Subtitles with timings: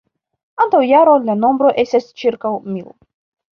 [0.63, 2.91] Antaŭ jaro, la nombro estis ĉirkaŭ mil.